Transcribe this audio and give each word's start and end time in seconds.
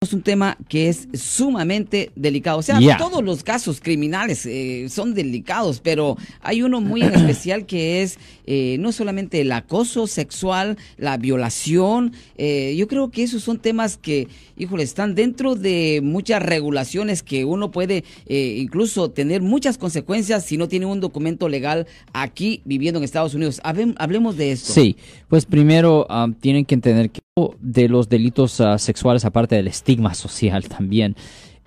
es 0.00 0.12
un 0.12 0.22
tema 0.22 0.56
que 0.68 0.88
es 0.88 1.08
sumamente 1.14 2.12
delicado. 2.14 2.58
O 2.58 2.62
sea, 2.62 2.78
Yeah. 2.78 2.98
todos 2.98 3.24
los 3.24 3.42
casos 3.42 3.80
criminales 3.80 4.46
eh, 4.46 4.86
son 4.88 5.12
delicados, 5.12 5.80
pero 5.80 6.16
hay 6.40 6.62
uno 6.62 6.80
muy 6.80 7.02
en 7.02 7.12
especial 7.14 7.66
que 7.66 8.02
es 8.02 8.16
eh, 8.46 8.76
no 8.78 8.92
solamente 8.92 9.40
el 9.40 9.50
acoso 9.50 10.06
sexual, 10.06 10.78
la 10.98 11.16
violación. 11.16 12.12
eh, 12.36 12.76
yo 12.78 12.86
creo 12.86 13.10
que 13.10 13.24
esos 13.24 13.42
son 13.42 13.58
temas 13.58 13.96
que, 13.96 14.28
híjole, 14.56 14.84
están 14.84 15.16
dentro 15.16 15.56
de 15.56 16.00
muchas 16.00 16.42
regulaciones 16.44 17.24
que 17.24 17.44
uno 17.44 17.72
puede 17.72 18.04
eh, 18.26 18.56
incluso 18.58 19.10
tener 19.10 19.42
muchas 19.42 19.78
consecuencias 19.78 20.44
si 20.44 20.56
no 20.56 20.68
tiene 20.68 20.86
un 20.86 21.00
documento 21.00 21.48
legal 21.48 21.88
aquí 22.12 22.62
viviendo 22.64 22.98
en 22.98 23.04
Estados 23.04 23.34
Unidos. 23.34 23.60
Hablemos 23.64 24.36
de 24.36 24.52
esto. 24.52 24.72
Sí, 24.72 24.96
pues 25.28 25.44
primero 25.44 26.06
ah, 26.08 26.28
tienen 26.40 26.64
que 26.64 26.74
entender 26.76 27.10
que 27.10 27.20
de 27.60 27.88
los 27.88 28.08
delitos 28.08 28.60
ah, 28.60 28.78
sexuales, 28.78 29.24
aparte 29.24 29.56
del 29.56 29.68
estigma 29.68 30.14
social 30.14 30.68
también, 30.68 31.16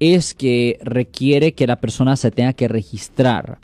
es 0.00 0.34
que 0.34 0.78
requiere 0.82 1.52
que 1.52 1.66
la 1.66 1.76
persona 1.76 2.16
se 2.16 2.30
tenga 2.30 2.52
que 2.52 2.68
registrar 2.68 3.58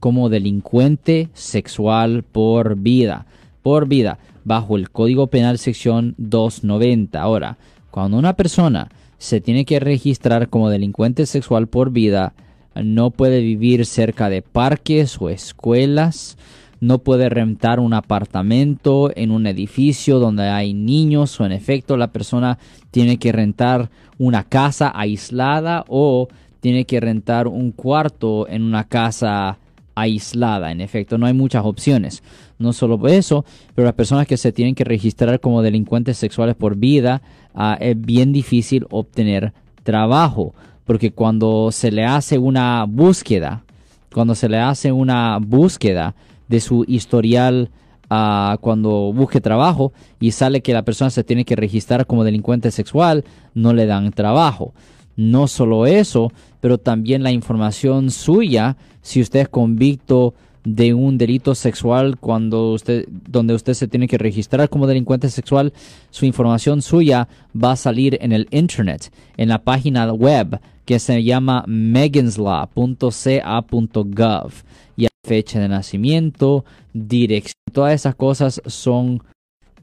como 0.00 0.28
delincuente 0.28 1.28
sexual 1.34 2.24
por 2.24 2.76
vida, 2.76 3.26
por 3.62 3.88
vida, 3.88 4.18
bajo 4.44 4.76
el 4.76 4.90
Código 4.90 5.28
Penal 5.28 5.58
sección 5.58 6.14
290. 6.18 7.20
Ahora, 7.20 7.56
cuando 7.90 8.18
una 8.18 8.34
persona 8.34 8.90
se 9.18 9.40
tiene 9.40 9.64
que 9.64 9.80
registrar 9.80 10.48
como 10.48 10.68
delincuente 10.68 11.24
sexual 11.26 11.68
por 11.68 11.90
vida, 11.90 12.34
no 12.74 13.10
puede 13.10 13.40
vivir 13.40 13.86
cerca 13.86 14.28
de 14.28 14.42
parques 14.42 15.16
o 15.20 15.30
escuelas, 15.30 16.36
no 16.84 16.98
puede 16.98 17.30
rentar 17.30 17.80
un 17.80 17.94
apartamento 17.94 19.10
en 19.16 19.30
un 19.30 19.46
edificio 19.46 20.18
donde 20.18 20.48
hay 20.48 20.74
niños 20.74 21.40
o 21.40 21.46
en 21.46 21.52
efecto 21.52 21.96
la 21.96 22.12
persona 22.12 22.58
tiene 22.90 23.16
que 23.16 23.32
rentar 23.32 23.88
una 24.18 24.44
casa 24.44 24.92
aislada 24.94 25.86
o 25.88 26.28
tiene 26.60 26.84
que 26.84 27.00
rentar 27.00 27.48
un 27.48 27.72
cuarto 27.72 28.46
en 28.48 28.62
una 28.62 28.84
casa 28.84 29.56
aislada. 29.94 30.72
En 30.72 30.82
efecto, 30.82 31.16
no 31.16 31.24
hay 31.24 31.32
muchas 31.32 31.64
opciones. 31.64 32.22
No 32.58 32.74
solo 32.74 33.08
eso, 33.08 33.46
pero 33.74 33.86
las 33.86 33.94
personas 33.94 34.26
que 34.26 34.36
se 34.36 34.52
tienen 34.52 34.74
que 34.74 34.84
registrar 34.84 35.40
como 35.40 35.62
delincuentes 35.62 36.18
sexuales 36.18 36.54
por 36.54 36.76
vida, 36.76 37.22
ah, 37.54 37.78
es 37.80 37.98
bien 37.98 38.30
difícil 38.30 38.86
obtener 38.90 39.54
trabajo. 39.84 40.54
Porque 40.84 41.12
cuando 41.12 41.72
se 41.72 41.90
le 41.90 42.04
hace 42.04 42.36
una 42.36 42.84
búsqueda, 42.86 43.64
cuando 44.12 44.34
se 44.34 44.50
le 44.50 44.58
hace 44.58 44.92
una 44.92 45.38
búsqueda 45.40 46.14
de 46.48 46.60
su 46.60 46.84
historial 46.86 47.70
ah, 48.10 48.58
cuando 48.60 49.12
busque 49.12 49.40
trabajo 49.40 49.92
y 50.20 50.32
sale 50.32 50.60
que 50.62 50.72
la 50.72 50.84
persona 50.84 51.10
se 51.10 51.24
tiene 51.24 51.44
que 51.44 51.56
registrar 51.56 52.06
como 52.06 52.24
delincuente 52.24 52.70
sexual, 52.70 53.24
no 53.54 53.72
le 53.72 53.86
dan 53.86 54.12
trabajo. 54.12 54.74
No 55.16 55.46
solo 55.46 55.86
eso, 55.86 56.32
pero 56.60 56.78
también 56.78 57.22
la 57.22 57.30
información 57.30 58.10
suya, 58.10 58.76
si 59.00 59.20
usted 59.20 59.40
es 59.40 59.48
convicto 59.48 60.34
de 60.64 60.94
un 60.94 61.18
delito 61.18 61.54
sexual 61.54 62.18
cuando 62.18 62.72
usted 62.72 63.06
donde 63.08 63.54
usted 63.54 63.74
se 63.74 63.86
tiene 63.86 64.08
que 64.08 64.18
registrar 64.18 64.68
como 64.68 64.86
delincuente 64.86 65.28
sexual, 65.28 65.72
su 66.10 66.26
información 66.26 66.82
suya 66.82 67.28
va 67.54 67.72
a 67.72 67.76
salir 67.76 68.18
en 68.20 68.32
el 68.32 68.48
internet, 68.50 69.12
en 69.36 69.50
la 69.50 69.62
página 69.62 70.12
web 70.12 70.58
que 70.84 70.98
se 70.98 71.22
llama 71.22 71.64
meganslaw.ca.gov 71.66 74.52
y 74.96 75.06
fecha 75.26 75.60
de 75.60 75.68
nacimiento, 75.68 76.64
dirección, 76.92 77.54
todas 77.72 77.94
esas 77.94 78.14
cosas 78.14 78.60
son 78.66 79.22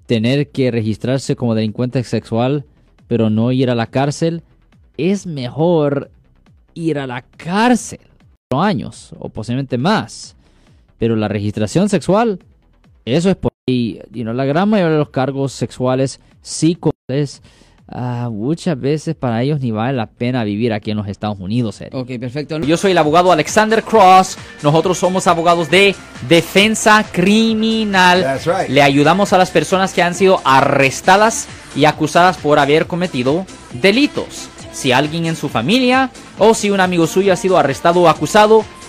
tener 0.06 0.50
que 0.50 0.72
registrarse 0.72 1.36
como 1.36 1.56
delincuente 1.56 2.04
sexual, 2.04 2.66
pero 3.08 3.30
no 3.30 3.52
ir 3.52 3.70
a 3.70 3.76
la 3.76 3.88
cárcel, 3.88 4.44
es 4.98 5.26
mejor 5.26 6.12
ir 6.74 7.00
a 7.00 7.08
la 7.08 7.22
cárcel 7.22 8.00
años 8.54 9.14
o 9.20 9.30
posiblemente 9.30 9.78
más. 9.78 10.36
Pero 11.02 11.16
la 11.16 11.28
registración 11.28 11.90
sexual, 11.90 12.38
eso 13.06 13.32
es 13.32 13.36
por 13.36 13.52
ahí. 13.68 14.00
You 14.12 14.22
know, 14.22 14.36
la 14.36 14.46
gran 14.46 14.70
mayoría 14.70 14.94
de 14.94 15.00
los 15.00 15.10
cargos 15.10 15.52
sexuales 15.52 16.20
sí 16.44 16.78
es 17.08 17.42
muchas 18.30 18.80
veces 18.80 19.16
para 19.16 19.42
ellos 19.42 19.62
ni 19.62 19.72
vale 19.72 19.98
la 19.98 20.06
pena 20.06 20.44
vivir 20.44 20.74
aquí 20.74 20.92
en 20.92 20.98
los 20.98 21.08
Estados 21.08 21.40
Unidos. 21.40 21.82
Eric. 21.82 21.96
Ok, 21.96 22.20
perfecto. 22.20 22.60
Yo 22.60 22.78
soy 22.78 22.92
el 22.92 23.00
abogado 23.00 23.32
Alexander 23.32 23.82
Cross. 23.82 24.38
Nosotros 24.62 25.00
somos 25.00 25.26
abogados 25.26 25.72
de 25.72 25.96
defensa 26.30 27.04
criminal. 27.12 28.22
That's 28.22 28.46
right. 28.46 28.70
Le 28.70 28.84
ayudamos 28.84 29.34
a 29.34 29.40
las 29.40 29.50
personas 29.50 29.94
que 29.96 30.04
han 30.04 30.14
sido 30.14 30.40
arrestadas 30.46 31.48
y 31.76 31.86
acusadas 31.86 32.38
por 32.38 32.60
haber 32.60 32.86
cometido 32.86 33.48
delitos. 33.74 34.50
Si 34.72 34.92
alguien 34.92 35.26
en 35.26 35.36
su 35.36 35.50
familia 35.50 36.12
o 36.38 36.54
si 36.54 36.70
un 36.70 36.80
amigo 36.80 37.08
suyo 37.08 37.34
ha 37.34 37.38
sido 37.38 37.58
arrestado 37.58 38.02
o 38.02 38.08
acusado, 38.08 38.64